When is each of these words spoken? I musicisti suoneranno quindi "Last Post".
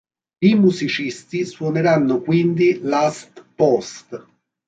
I 0.41 0.55
musicisti 0.55 1.45
suoneranno 1.45 2.21
quindi 2.21 2.79
"Last 2.81 3.45
Post". 3.53 4.25